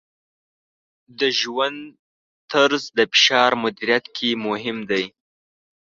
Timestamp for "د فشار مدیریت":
2.97-4.05